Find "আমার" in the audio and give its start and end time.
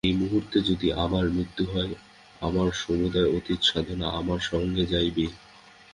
1.05-1.25, 2.41-2.67, 4.19-4.39